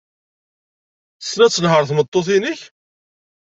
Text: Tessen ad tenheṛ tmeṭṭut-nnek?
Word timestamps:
Tessen 1.19 1.41
ad 1.45 1.51
tenheṛ 1.53 1.83
tmeṭṭut-nnek? 1.85 2.59